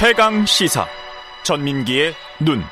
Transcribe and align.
최강 0.00 0.46
시사 0.46 0.86
전민기의 1.42 2.14
눈. 2.42 2.62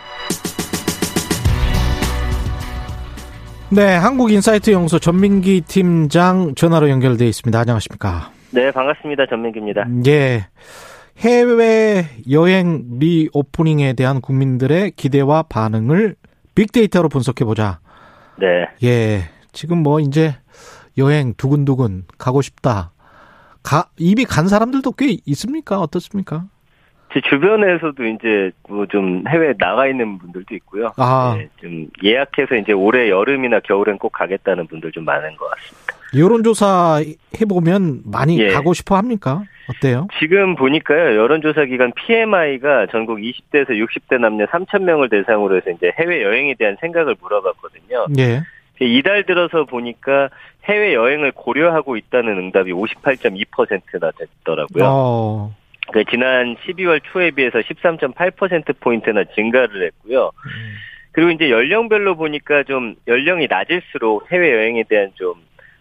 네, 3.70 3.96
한국인사이트 3.96 4.70
연구소 4.70 4.98
전민기 4.98 5.60
팀장 5.60 6.54
전화로 6.54 6.88
연결돼 6.88 7.26
있습니다. 7.26 7.60
안녕하십니까? 7.60 8.30
네, 8.50 8.70
반갑습니다. 8.70 9.26
전민기입니다. 9.26 9.84
예. 10.06 10.46
해외 11.18 12.06
여행 12.30 12.98
리오프닝에 12.98 13.92
대한 13.92 14.22
국민들의 14.22 14.92
기대와 14.92 15.42
반응을 15.50 16.16
빅데이터로 16.54 17.10
분석해 17.10 17.44
보자. 17.44 17.80
네. 18.38 18.46
예. 18.82 19.28
지금 19.52 19.82
뭐 19.82 20.00
이제 20.00 20.34
여행 20.96 21.34
두근두근 21.36 22.04
가고 22.16 22.40
싶다. 22.40 22.92
가, 23.62 23.90
이미 23.98 24.24
간 24.24 24.48
사람들도 24.48 24.92
꽤 24.92 25.18
있습니까? 25.26 25.78
어떻습니까? 25.78 26.46
제 27.12 27.20
주변에서도 27.22 28.04
이제 28.04 28.50
뭐 28.68 28.86
좀 28.86 29.24
해외 29.28 29.52
나가 29.58 29.86
있는 29.86 30.18
분들도 30.18 30.54
있고요. 30.56 30.92
아. 30.96 31.34
네, 31.38 31.48
좀 31.60 31.88
예약해서 32.02 32.54
이제 32.56 32.72
올해 32.72 33.08
여름이나 33.10 33.60
겨울엔 33.60 33.98
꼭 33.98 34.12
가겠다는 34.12 34.66
분들 34.66 34.92
좀 34.92 35.04
많은 35.04 35.36
것 35.36 35.48
같습니다. 35.50 35.94
여론조사 36.16 37.02
해보면 37.40 38.02
많이 38.06 38.38
예. 38.40 38.48
가고 38.48 38.72
싶어 38.72 38.96
합니까? 38.96 39.42
어때요? 39.68 40.08
지금 40.18 40.54
보니까요, 40.56 41.16
여론조사 41.20 41.66
기관 41.66 41.92
PMI가 41.92 42.86
전국 42.90 43.18
20대에서 43.18 43.70
60대 43.70 44.18
남녀 44.18 44.46
3천 44.46 44.84
명을 44.84 45.10
대상으로 45.10 45.56
해서 45.56 45.70
이제 45.70 45.92
해외 45.98 46.22
여행에 46.22 46.54
대한 46.58 46.76
생각을 46.80 47.16
물어봤거든요. 47.20 48.06
예. 48.18 48.42
이달 48.80 49.24
들어서 49.24 49.64
보니까 49.64 50.30
해외 50.64 50.94
여행을 50.94 51.32
고려하고 51.32 51.96
있다는 51.96 52.38
응답이 52.38 52.72
58.2%나 52.72 54.10
됐더라고요. 54.12 54.84
어, 54.84 55.54
그 55.92 56.04
지난 56.04 56.56
12월 56.56 57.00
초에 57.02 57.30
비해서 57.30 57.58
13.8% 57.60 58.80
포인트나 58.80 59.24
증가를 59.34 59.86
했고요. 59.86 60.30
그리고 61.12 61.30
이제 61.30 61.50
연령별로 61.50 62.16
보니까 62.16 62.62
좀 62.62 62.94
연령이 63.06 63.46
낮을수록 63.48 64.30
해외 64.30 64.52
여행에 64.52 64.84
대한 64.88 65.10
좀 65.14 65.34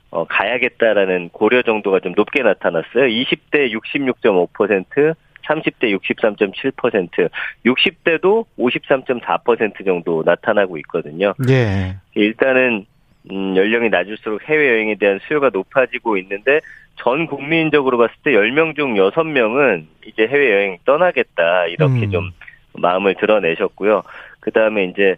어, 0.10 0.24
가야겠다라는 0.26 1.30
고려 1.30 1.62
정도가 1.62 2.00
좀 2.00 2.14
높게 2.16 2.42
나타났어요. 2.42 3.06
20대 3.08 3.72
66.5%, 3.72 5.16
30대 5.46 5.98
63.7%, 6.00 7.30
60대도 7.66 8.46
53.4% 8.58 9.86
정도 9.86 10.24
나타나고 10.26 10.78
있거든요. 10.80 11.34
예. 11.50 11.98
일단은 12.16 12.86
음, 13.30 13.56
연령이 13.58 13.90
낮을수록 13.90 14.42
해외 14.44 14.70
여행에 14.70 14.96
대한 14.96 15.20
수요가 15.28 15.50
높아지고 15.52 16.18
있는데 16.18 16.62
전 16.98 17.28
국민적으로 17.28 17.98
봤을 17.98 18.16
때 18.24 18.32
10명 18.32 18.76
중 18.76 18.96
6명은 18.96 19.86
이제 20.06 20.28
해외 20.28 20.52
여행 20.52 20.78
떠나겠다 20.86 21.68
이렇게 21.68 22.06
음. 22.06 22.12
좀 22.12 22.32
마음을 22.74 23.16
드러내셨고요. 23.16 24.04
그 24.40 24.52
다음에 24.52 24.86
이제 24.86 25.18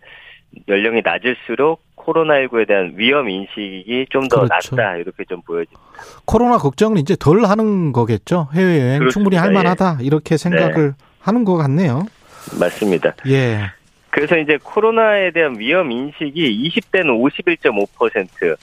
연령이 0.67 1.01
낮을수록 1.03 1.81
코로나19에 1.95 2.67
대한 2.67 2.93
위험 2.95 3.29
인식이 3.29 4.07
좀더 4.09 4.41
그렇죠. 4.41 4.75
낮다 4.75 4.97
이렇게 4.97 5.23
좀 5.25 5.41
보여집니다. 5.41 5.81
코로나 6.25 6.57
걱정은 6.57 6.97
이제 6.97 7.15
덜 7.19 7.43
하는 7.45 7.91
거겠죠. 7.91 8.47
해외여행 8.53 8.99
그렇습니다. 8.99 9.11
충분히 9.11 9.35
할 9.37 9.51
만하다. 9.51 9.99
이렇게 10.01 10.37
생각을 10.37 10.93
하는 11.19 11.43
것 11.43 11.57
같네요. 11.57 12.05
맞습니다. 12.59 13.13
예. 13.27 13.59
그래서 14.09 14.37
이제 14.37 14.57
코로나에 14.63 15.31
대한 15.31 15.59
위험 15.59 15.91
인식이 15.91 16.71
20대는 16.75 17.07
51.5%, 17.21 18.57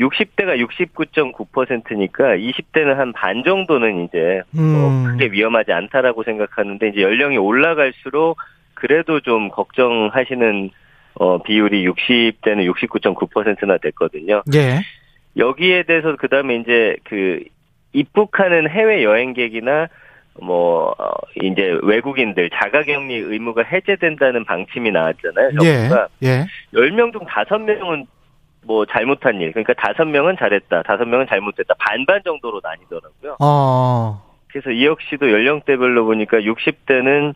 60대가 0.00 0.58
69.9%니까 0.58 2.36
20대는 2.36 2.94
한 2.94 3.12
반 3.12 3.44
정도는 3.44 4.04
이제 4.04 4.42
뭐 4.50 4.88
음. 4.88 5.04
크게 5.04 5.26
위험하지 5.32 5.72
않다라고 5.72 6.24
생각하는데 6.24 6.88
이제 6.88 7.02
연령이 7.02 7.36
올라갈수록 7.36 8.38
그래도 8.74 9.20
좀 9.20 9.50
걱정하시는 9.50 10.70
어 11.14 11.42
비율이 11.42 11.86
60대는 11.86 12.72
69.9%나 12.72 13.76
됐거든요. 13.78 14.42
예. 14.54 14.80
여기에 15.36 15.82
대해서 15.82 16.16
그다음에 16.16 16.56
이제 16.56 16.96
그 17.04 17.44
입국하는 17.92 18.70
해외 18.70 19.04
여행객이나 19.04 19.88
뭐 20.40 20.94
어, 20.98 21.10
이제 21.42 21.78
외국인들 21.82 22.48
자가격리 22.50 23.16
의무가 23.16 23.62
해제된다는 23.64 24.44
방침이 24.44 24.90
나왔잖아요. 24.90 25.50
예. 25.62 25.74
정부가 25.88 26.08
예. 26.22 26.46
10명 26.72 27.12
중 27.12 27.26
5명은 27.26 28.06
뭐 28.64 28.84
잘못한 28.86 29.40
일. 29.40 29.52
그러니까 29.52 29.72
5명은 29.74 30.38
잘했다. 30.38 30.82
5명은 30.82 31.28
잘못했다. 31.28 31.74
반반 31.78 32.22
정도로 32.24 32.60
나뉘더라고요. 32.62 33.36
어. 33.40 34.22
그래서 34.48 34.70
이 34.70 34.84
역시도 34.84 35.30
연령대별로 35.30 36.04
보니까 36.04 36.38
60대는 36.38 37.34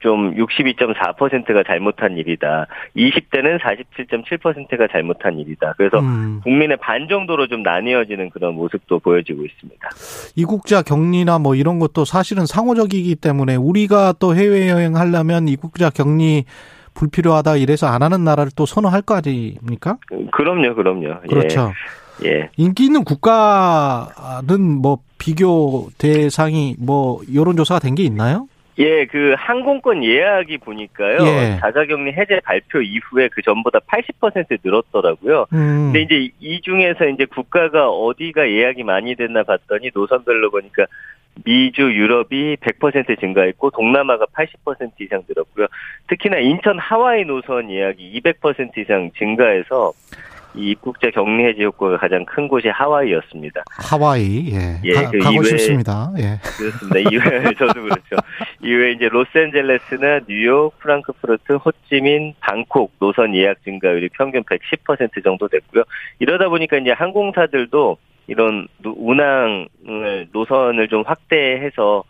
좀 0.00 0.34
62.4%가 0.34 1.62
잘못한 1.66 2.18
일이다. 2.18 2.66
20대는 2.96 3.58
47.7%가 3.60 4.88
잘못한 4.92 5.38
일이다. 5.38 5.74
그래서 5.76 6.00
음. 6.00 6.40
국민의 6.44 6.76
반 6.76 7.08
정도로 7.08 7.46
좀 7.46 7.62
나뉘어지는 7.62 8.30
그런 8.30 8.54
모습도 8.54 8.98
보여지고 8.98 9.44
있습니다. 9.44 9.88
이국자 10.36 10.82
격리나 10.82 11.38
뭐 11.38 11.54
이런 11.54 11.78
것도 11.78 12.04
사실은 12.04 12.44
상호적이기 12.44 13.16
때문에 13.16 13.56
우리가 13.56 14.14
또 14.18 14.34
해외여행 14.34 14.96
하려면 14.96 15.48
이국자 15.48 15.90
격리 15.90 16.44
불필요하다 16.96 17.56
이래서 17.56 17.86
안 17.86 18.02
하는 18.02 18.24
나라를 18.24 18.50
또 18.56 18.66
선호할 18.66 19.02
거 19.02 19.14
아닙니까? 19.14 19.98
그럼요, 20.32 20.74
그럼요. 20.74 21.08
예, 21.08 21.28
그렇죠. 21.28 21.72
예. 22.24 22.48
인기 22.56 22.86
있는 22.86 23.04
국가는 23.04 24.60
뭐 24.80 24.98
비교 25.18 25.88
대상이 25.98 26.74
뭐 26.78 27.20
여론조사가 27.32 27.80
된 27.80 27.94
게 27.94 28.02
있나요? 28.02 28.48
예, 28.78 29.06
그 29.06 29.34
항공권 29.38 30.04
예약이 30.04 30.58
보니까요. 30.58 31.26
예. 31.26 31.56
자가격리 31.60 32.12
해제 32.12 32.40
발표 32.44 32.82
이후에 32.82 33.28
그 33.32 33.40
전보다 33.40 33.78
80% 33.80 34.58
늘었더라고요. 34.62 35.46
음. 35.54 35.92
근데 35.92 36.02
이제 36.02 36.30
이 36.40 36.60
중에서 36.60 37.06
이제 37.06 37.24
국가가 37.24 37.88
어디가 37.88 38.50
예약이 38.50 38.82
많이 38.82 39.14
됐나 39.14 39.44
봤더니 39.44 39.90
노선별로 39.94 40.50
보니까 40.50 40.84
미주, 41.44 41.82
유럽이 41.82 42.56
100% 42.56 43.20
증가했고 43.20 43.70
동남아가 43.70 44.24
80% 44.26 44.92
이상 45.00 45.22
늘었고요. 45.28 45.66
특히나 46.08 46.38
인천 46.38 46.78
하와이 46.78 47.24
노선 47.24 47.70
예약이 47.70 48.20
200% 48.20 48.76
이상 48.78 49.10
증가해서 49.18 49.92
이 50.54 50.70
입국자 50.70 51.10
격리 51.10 51.44
해제 51.44 51.64
효과가 51.64 51.98
가장 51.98 52.24
큰 52.24 52.48
곳이 52.48 52.68
하와이였습니다. 52.68 53.62
하와이, 53.76 54.52
예. 54.54 54.80
예, 54.84 54.92
가, 54.94 55.10
그 55.10 55.18
가고 55.18 55.42
이외에- 55.42 55.44
싶습니다. 55.50 56.10
예. 56.16 56.38
그렇습니다. 56.56 56.98
이외에 57.10 57.42
저도 57.58 57.82
그렇죠. 57.82 58.16
이외에 58.62 58.92
이제 58.92 59.06
로스앤젤레스나 59.10 60.20
뉴욕, 60.26 60.72
프랑크푸르트, 60.78 61.52
호찌민, 61.56 62.32
방콕 62.40 62.90
노선 62.98 63.34
예약 63.34 63.62
증가율이 63.64 64.08
평균 64.14 64.42
110% 64.44 65.22
정도 65.22 65.46
됐고요. 65.46 65.82
이러다 66.20 66.48
보니까 66.48 66.78
이제 66.78 66.90
항공사들도 66.92 67.98
이런 68.26 68.66
노- 68.78 68.94
운항을 68.98 70.28
노선을 70.32 70.88
좀 70.88 71.02
확대해서 71.06 72.02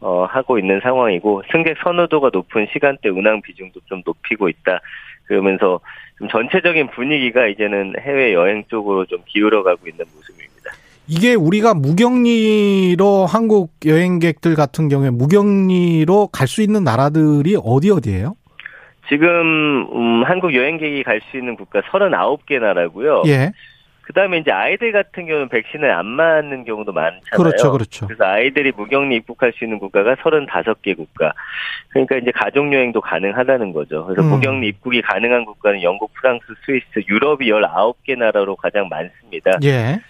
어, 0.00 0.24
하고 0.30 0.58
있는 0.60 0.78
상황이고 0.80 1.42
승객 1.50 1.76
선호도가 1.82 2.30
높은 2.32 2.68
시간대 2.72 3.08
운항 3.08 3.42
비중도 3.42 3.80
좀 3.86 4.00
높이고 4.06 4.48
있다. 4.48 4.80
그러면서 5.24 5.80
좀 6.18 6.28
전체적인 6.28 6.90
분위기가 6.90 7.46
이제는 7.48 7.94
해외 8.00 8.32
여행 8.32 8.62
쪽으로 8.68 9.04
좀 9.06 9.18
기울어가고 9.26 9.88
있는 9.88 10.04
모습입니다. 10.14 10.70
이게 11.08 11.34
우리가 11.34 11.74
무격리로 11.74 13.26
한국 13.26 13.70
여행객들 13.84 14.54
같은 14.54 14.88
경우에 14.88 15.10
무격리로 15.10 16.28
갈 16.28 16.46
수 16.46 16.62
있는 16.62 16.84
나라들이 16.84 17.56
어디 17.62 17.90
어디예요? 17.90 18.36
지금 19.08 19.86
음, 19.92 20.22
한국 20.24 20.54
여행객이 20.54 21.02
갈 21.02 21.20
수 21.30 21.36
있는 21.38 21.56
국가 21.56 21.80
39개 21.80 22.58
나라고요. 22.60 23.22
예. 23.26 23.52
그다음에 24.08 24.38
이제 24.38 24.50
아이들 24.50 24.90
같은 24.90 25.26
경우는 25.26 25.48
백신을 25.50 25.90
안 25.90 26.06
맞는 26.06 26.64
경우도 26.64 26.92
많잖아요. 26.92 27.36
그렇죠, 27.36 27.70
그렇죠. 27.70 28.06
그래서 28.06 28.24
아이들이 28.24 28.72
무격리 28.74 29.16
입국할 29.16 29.52
수 29.52 29.64
있는 29.64 29.78
국가가 29.78 30.14
35개 30.14 30.96
국가. 30.96 31.34
그러니까 31.90 32.16
이제 32.16 32.30
가족 32.30 32.72
여행도 32.72 33.02
가능하다는 33.02 33.74
거죠. 33.74 34.06
그래서 34.06 34.22
음. 34.22 34.30
무격리 34.30 34.68
입국이 34.68 35.02
가능한 35.02 35.44
국가는 35.44 35.82
영국, 35.82 36.12
프랑스, 36.14 36.42
스위스, 36.64 36.86
유럽이 37.06 37.50
19개 37.50 38.16
나라로 38.16 38.56
가장 38.56 38.88
많습니다. 38.88 39.58
예. 39.62 40.00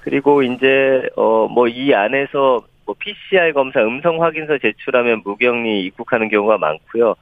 그리고 0.00 0.42
이제 0.42 1.02
어 1.14 1.46
뭐 1.48 1.68
이 1.68 1.94
안에서 1.94 2.62
뭐 2.84 2.94
PCR 2.98 3.52
검사 3.52 3.80
음성 3.80 4.22
확인서 4.22 4.58
제출하면 4.58 5.22
무격리 5.24 5.84
입국하는 5.84 6.28
경우가 6.28 6.58
많고요. 6.58 7.14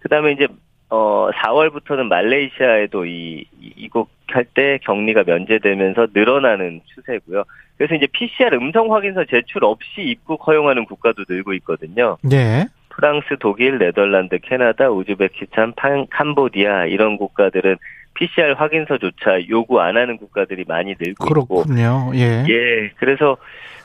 그다음에 0.00 0.30
이제 0.32 0.46
어 0.94 1.30
4월부터는 1.34 2.02
말레이시아에도 2.08 3.06
이 3.06 3.46
이- 3.60 3.72
입국할 3.76 4.44
때 4.52 4.78
격리가 4.82 5.24
면제되면서 5.26 6.08
늘어나는 6.12 6.82
추세고요. 6.94 7.44
그래서 7.78 7.94
이제 7.94 8.06
PCR 8.12 8.54
음성 8.56 8.92
확인서 8.92 9.24
제출 9.24 9.64
없이 9.64 10.02
입국 10.02 10.46
허용하는 10.46 10.84
국가도 10.84 11.24
늘고 11.26 11.54
있거든요. 11.54 12.18
예. 12.30 12.66
프랑스, 12.90 13.36
독일, 13.40 13.78
네덜란드, 13.78 14.38
캐나다, 14.40 14.90
우즈베키스탄, 14.90 15.72
판- 15.76 16.06
캄보디아 16.10 16.84
이런 16.84 17.16
국가들은 17.16 17.76
PCR 18.12 18.52
확인서조차 18.52 19.48
요구 19.48 19.80
안 19.80 19.96
하는 19.96 20.18
국가들이 20.18 20.66
많이 20.68 20.90
늘고 21.00 21.24
있고 21.24 21.24
그렇군요. 21.24 22.12
예. 22.14 22.44
예, 22.50 22.90
그래서 22.98 23.38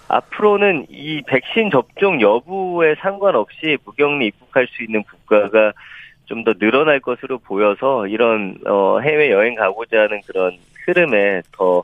앞으로는 0.10 0.88
이 0.90 1.22
백신 1.26 1.70
접종 1.72 2.20
여부에 2.20 2.96
상관없이 3.00 3.78
무격리 3.86 4.28
입국할 4.28 4.68
수 4.68 4.84
있는 4.84 5.04
국가가 5.04 5.72
좀 6.28 6.44
더 6.44 6.54
늘어날 6.54 7.00
것으로 7.00 7.40
보여서 7.40 8.06
이런 8.08 8.58
어, 8.68 9.00
해외 9.00 9.32
여행 9.32 9.56
가고자 9.56 10.02
하는 10.02 10.22
그런 10.28 10.52
흐름에 10.86 11.42
더 11.52 11.84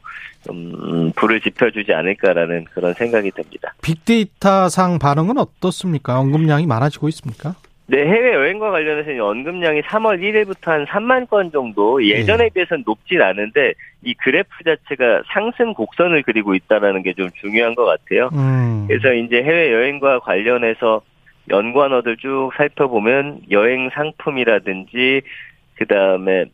음, 0.50 1.12
불을 1.16 1.42
지펴주지 1.42 1.94
않을까라는 1.94 2.66
그런 2.74 2.94
생각이 2.94 3.32
듭니다. 3.32 3.74
빅데이터상 3.82 5.00
반응은 5.00 5.38
어떻습니까? 5.38 6.20
언급량이 6.20 6.66
많아지고 6.68 7.08
있습니까? 7.10 7.56
네, 7.86 8.06
해외 8.06 8.34
여행과 8.34 8.72
관련해서 8.72 9.12
언급량이 9.26 9.82
3월 9.82 10.20
1일부터 10.22 10.68
한 10.68 10.86
3만 10.86 11.30
건 11.30 11.52
정도 11.52 12.04
예전에 12.06 12.46
네. 12.46 12.50
비해서는 12.54 12.84
높진 12.86 13.22
않은데 13.22 13.74
이 14.04 14.14
그래프 14.16 14.50
자체가 14.64 15.24
상승 15.34 15.74
곡선을 15.74 16.24
그리고 16.24 16.56
있다라는 16.56 17.04
게 17.04 17.14
좀 17.14 17.30
중요한 17.42 17.76
것 17.76 17.84
같아요. 17.86 18.30
음. 18.34 18.86
그래서 18.88 19.14
이제 19.14 19.44
해외 19.44 19.74
여행과 19.74 20.20
관련해서 20.20 21.02
연관어들 21.50 22.18
쭉 22.18 22.52
살펴보면 22.56 23.42
여행 23.52 23.90
상품이라든지 23.94 25.22
그 25.76 25.86
다음에 25.86 26.46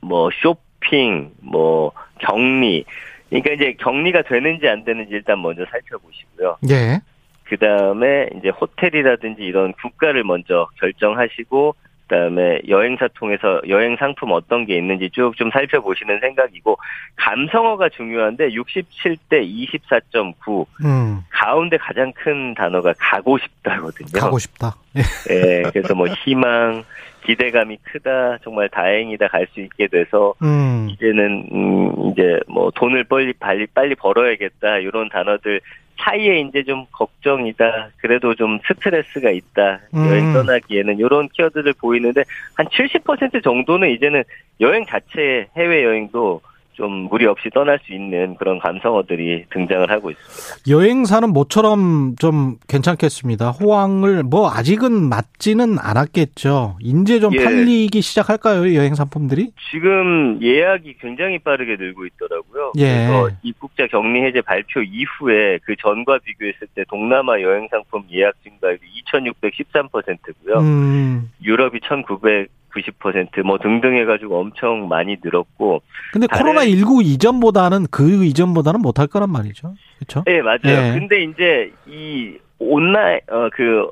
뭐 0.00 0.30
쇼핑, 0.30 1.32
뭐 1.40 1.92
격리, 2.18 2.84
그러니까 3.28 3.52
이제 3.52 3.74
격리가 3.78 4.22
되는지 4.22 4.68
안 4.68 4.84
되는지 4.84 5.12
일단 5.12 5.40
먼저 5.40 5.64
살펴보시고요. 5.70 6.58
예. 6.70 7.00
그 7.44 7.56
다음에 7.56 8.28
이제 8.36 8.50
호텔이라든지 8.50 9.42
이런 9.42 9.72
국가를 9.72 10.24
먼저 10.24 10.68
결정하시고 10.80 11.74
그다음에 12.08 12.60
여행사 12.68 13.06
통해서 13.14 13.60
여행 13.68 13.96
상품 13.96 14.32
어떤 14.32 14.64
게 14.66 14.76
있는지 14.76 15.10
쭉 15.10 15.28
좀 15.36 15.50
살펴보시는 15.52 16.20
생각이고 16.20 16.76
감성어가 17.16 17.90
중요한데 17.90 18.48
67대 18.50 19.44
24.9 19.44 20.66
음. 20.84 21.20
가운데 21.28 21.76
가장 21.76 22.12
큰 22.12 22.54
단어가 22.54 22.92
가고 22.98 23.38
싶다거든요. 23.38 24.18
가고 24.18 24.38
싶다. 24.38 24.74
예. 24.96 25.02
네, 25.28 25.62
그래서 25.70 25.94
뭐 25.94 26.08
희망, 26.08 26.82
기대감이 27.24 27.76
크다, 27.84 28.38
정말 28.42 28.68
다행이다 28.70 29.28
갈 29.28 29.46
수 29.52 29.60
있게 29.60 29.86
돼서 29.86 30.34
음. 30.42 30.88
이제는 30.90 31.48
음 31.52 32.10
이제 32.10 32.40
뭐 32.48 32.70
돈을 32.74 33.04
빨리 33.04 33.32
빨리 33.34 33.66
빨리 33.66 33.94
벌어야겠다 33.94 34.78
이런 34.78 35.08
단어들 35.08 35.60
사이에 36.00 36.40
이제 36.40 36.62
좀 36.62 36.86
걱정이다. 36.92 37.90
그래도 37.98 38.34
좀 38.34 38.58
스트레스가 38.66 39.30
있다. 39.30 39.80
음. 39.94 40.06
여행 40.08 40.32
떠나기에는 40.32 40.98
이런 40.98 41.28
키워드를 41.28 41.74
보이는데 41.80 42.24
한 42.54 42.66
70% 42.66 43.42
정도는 43.42 43.90
이제는 43.90 44.22
여행 44.60 44.84
자체 44.86 45.48
해외 45.56 45.84
여행도 45.84 46.40
좀 46.78 47.08
무리 47.10 47.26
없이 47.26 47.50
떠날 47.52 47.80
수 47.84 47.92
있는 47.92 48.36
그런 48.36 48.60
감성어들이 48.60 49.46
등장을 49.50 49.90
하고 49.90 50.12
있습니다. 50.12 50.70
여행사는 50.70 51.28
모처럼 51.30 52.14
좀 52.20 52.56
괜찮겠습니다. 52.68 53.50
호황을 53.50 54.22
뭐 54.22 54.48
아직은 54.48 54.92
맞지는 54.92 55.76
않았겠죠. 55.80 56.78
이제 56.80 57.18
좀 57.18 57.34
예. 57.34 57.42
팔리기 57.42 58.00
시작할까요? 58.00 58.74
여행 58.76 58.94
상품들이? 58.94 59.50
지금 59.72 60.38
예약이 60.40 60.98
굉장히 61.00 61.40
빠르게 61.40 61.74
늘고 61.76 62.06
있더라고요. 62.06 62.72
예. 62.78 63.08
그래서 63.08 63.30
입국자 63.42 63.88
격리 63.88 64.22
해제 64.22 64.40
발표 64.40 64.80
이후에 64.80 65.58
그 65.64 65.74
전과 65.80 66.20
비교했을 66.24 66.68
때 66.76 66.84
동남아 66.88 67.40
여행 67.42 67.66
상품 67.72 68.04
예약 68.12 68.34
증가율이 68.44 68.78
2,613%고요. 69.12 70.58
음. 70.60 71.30
유럽이 71.42 71.80
1,900 71.82 72.57
90%뭐 72.82 73.58
등등 73.58 73.96
해가지고 73.96 74.40
엄청 74.40 74.88
많이 74.88 75.16
늘었고. 75.22 75.82
근데 76.12 76.26
코로나 76.26 76.64
19 76.64 77.02
이전보다는 77.02 77.86
그 77.90 78.24
이전보다는 78.24 78.80
못할 78.80 79.06
거란 79.06 79.30
말이죠. 79.30 79.74
그렇죠? 79.98 80.24
네 80.26 80.42
맞아요. 80.42 80.58
네. 80.62 80.98
근데 80.98 81.22
이제 81.24 81.72
이 81.86 82.36
온라인 82.58 83.20
어그 83.28 83.90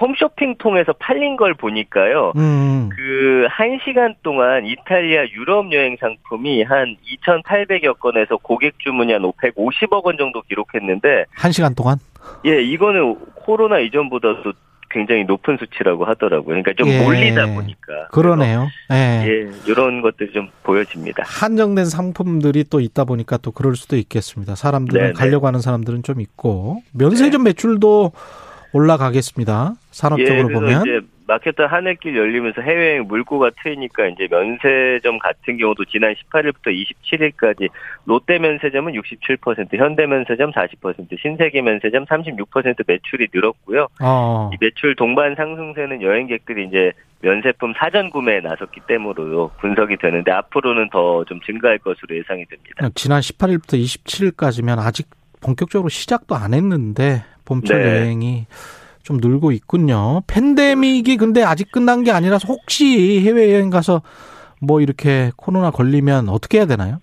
홈쇼핑 0.00 0.56
통해서 0.58 0.92
팔린 0.92 1.36
걸 1.36 1.54
보니까요. 1.54 2.32
음. 2.36 2.90
그한 2.90 3.80
시간 3.84 4.14
동안 4.22 4.64
이탈리아 4.66 5.26
유럽 5.32 5.72
여행 5.72 5.96
상품이 5.98 6.62
한 6.62 6.96
2,800여 7.26 7.98
건에서 7.98 8.36
고객 8.36 8.78
주문이 8.78 9.12
한 9.12 9.22
150억 9.22 10.04
원 10.04 10.16
정도 10.16 10.42
기록했는데 10.42 11.24
한 11.34 11.52
시간 11.52 11.74
동안? 11.74 11.98
예, 12.46 12.62
이거는 12.62 13.16
코로나 13.34 13.78
이전보다도 13.78 14.52
굉장히 14.90 15.24
높은 15.24 15.56
수치라고 15.58 16.04
하더라고요. 16.04 16.62
그러니까 16.62 16.72
좀 16.76 16.88
예. 16.88 17.02
몰리다 17.02 17.54
보니까. 17.54 18.08
그러네요. 18.10 18.68
예. 18.92 19.24
예. 19.26 19.50
이런 19.66 20.02
것들이 20.02 20.32
좀 20.32 20.48
보여집니다. 20.62 21.22
한정된 21.24 21.86
상품들이 21.86 22.64
또 22.68 22.80
있다 22.80 23.04
보니까 23.04 23.36
또 23.38 23.52
그럴 23.52 23.76
수도 23.76 23.96
있겠습니다. 23.96 24.54
사람들은 24.56 25.00
네네. 25.00 25.12
가려고 25.14 25.46
하는 25.46 25.60
사람들은 25.60 26.02
좀 26.02 26.20
있고 26.20 26.82
면세점 26.92 27.44
네. 27.44 27.50
매출도 27.50 28.12
올라가겠습니다. 28.72 29.74
산업적으로 29.90 30.50
예, 30.50 30.52
보면. 30.52 30.82
이제 30.82 31.00
마케터 31.30 31.64
하늘길 31.66 32.16
열리면서 32.16 32.60
해외여행 32.60 33.06
물꼬가 33.06 33.50
트이니까 33.62 34.08
이제 34.08 34.26
면세점 34.28 35.20
같은 35.20 35.58
경우도 35.58 35.84
지난 35.84 36.12
18일부터 36.14 36.74
27일까지 37.04 37.68
롯데 38.04 38.40
면세점은 38.40 38.94
67%, 38.94 39.76
현대 39.76 40.06
면세점 40.06 40.50
40%, 40.50 41.20
신세계 41.22 41.62
면세점 41.62 42.06
36% 42.06 42.84
매출이 42.84 43.28
늘었고요. 43.32 43.86
어. 44.02 44.50
이 44.52 44.56
매출 44.60 44.96
동반 44.96 45.36
상승세는 45.36 46.02
여행객들이 46.02 46.66
이제 46.66 46.90
면세품 47.20 47.74
사전 47.78 48.10
구매에 48.10 48.40
나섰기 48.40 48.80
때문으로 48.88 49.52
분석이 49.60 49.98
되는데 49.98 50.32
앞으로는 50.32 50.90
더 50.90 51.22
좀 51.28 51.38
증가할 51.42 51.78
것으로 51.78 52.16
예상이 52.16 52.44
됩니다. 52.46 52.88
지난 52.96 53.20
18일부터 53.20 53.78
27일까지면 53.78 54.78
아직 54.78 55.06
본격적으로 55.40 55.88
시작도 55.88 56.34
안 56.34 56.54
했는데 56.54 57.22
봄철 57.44 57.78
네. 57.78 57.88
여행이 57.88 58.46
좀 59.02 59.18
늘고 59.18 59.52
있군요. 59.52 60.22
팬데믹이 60.26 61.16
근데 61.16 61.42
아직 61.42 61.72
끝난 61.72 62.04
게 62.04 62.10
아니라서 62.10 62.46
혹시 62.48 63.20
해외여행 63.24 63.70
가서 63.70 64.02
뭐 64.60 64.80
이렇게 64.80 65.30
코로나 65.36 65.70
걸리면 65.70 66.28
어떻게 66.28 66.58
해야 66.58 66.66
되나요? 66.66 66.98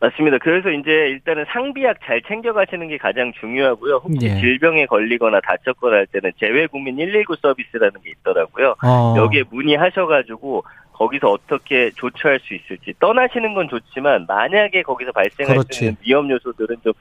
맞습니다. 0.00 0.38
그래서 0.38 0.70
이제 0.70 0.90
일단은 0.90 1.44
상비약 1.52 1.98
잘 2.04 2.22
챙겨가시는 2.22 2.88
게 2.88 2.96
가장 2.96 3.32
중요하고요. 3.38 4.00
혹시 4.02 4.26
예. 4.26 4.40
질병에 4.40 4.86
걸리거나 4.86 5.40
다쳤거나 5.42 5.96
할 5.96 6.06
때는 6.06 6.32
재외국민 6.40 6.96
119 6.96 7.36
서비스라는 7.36 8.00
게 8.02 8.10
있더라고요. 8.10 8.76
어. 8.82 9.14
여기에 9.18 9.44
문의하셔가지고 9.50 10.64
거기서 10.92 11.30
어떻게 11.30 11.90
조처할 11.96 12.40
수 12.40 12.54
있을지 12.54 12.94
떠나시는 12.98 13.52
건 13.54 13.68
좋지만 13.68 14.24
만약에 14.26 14.82
거기서 14.82 15.12
발생할 15.12 15.56
그렇지. 15.56 15.78
수 15.78 15.84
있는 15.84 15.96
위험 16.02 16.30
요소들은 16.30 16.76
좀 16.82 16.92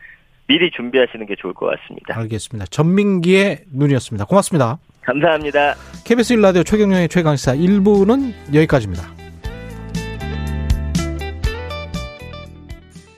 미리 0.49 0.71
준비하시는 0.71 1.27
게 1.27 1.35
좋을 1.35 1.53
것 1.53 1.67
같습니다. 1.67 2.17
알겠습니다. 2.17 2.65
전민기의 2.65 3.65
눈이었습니다. 3.71 4.25
고맙습니다. 4.25 4.79
감사합니다. 5.01 5.75
KBS 6.05 6.35
1라디오 6.35 6.65
최경영의 6.65 7.07
최강시사 7.07 7.53
1부는 7.53 8.33
여기까지입니다. 8.55 9.28